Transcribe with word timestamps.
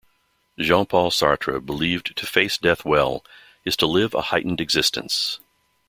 Jean-Paul 0.57 1.11
Sartre 1.11 1.63
believed 1.63 2.15
to 2.17 2.25
face 2.25 2.57
death 2.57 2.83
well 2.83 3.23
is 3.65 3.75
to 3.77 3.85
live 3.85 4.15
a 4.15 4.21
heightened 4.23 4.59
existence. 4.59 5.39